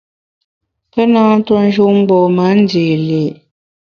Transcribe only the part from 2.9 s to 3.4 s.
li’.